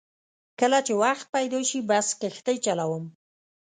کله 0.59 0.79
چې 0.87 0.93
وخت 1.03 1.25
پیدا 1.35 1.59
شي 1.69 1.79
بس 1.89 2.07
کښتۍ 2.21 2.57
چلوم. 2.65 3.05